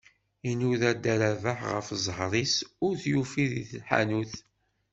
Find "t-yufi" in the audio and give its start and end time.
3.01-3.45